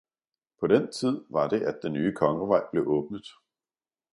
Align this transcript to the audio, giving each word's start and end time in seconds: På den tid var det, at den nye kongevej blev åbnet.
På 0.59 0.67
den 0.67 0.91
tid 0.91 1.23
var 1.29 1.49
det, 1.49 1.61
at 1.65 1.79
den 1.83 1.93
nye 1.93 2.15
kongevej 2.15 2.61
blev 2.71 2.87
åbnet. 2.89 3.27